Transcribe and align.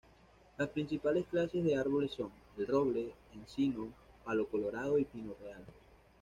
Las 0.57 0.69
principales 0.69 1.27
clases 1.27 1.63
de 1.63 1.75
árboles 1.75 2.09
son: 2.13 2.31
el 2.57 2.65
roble, 2.65 3.11
encino, 3.35 3.89
palo 4.25 4.47
colorado 4.47 4.97
y 4.97 5.05
pino 5.05 5.35
real. 5.43 5.63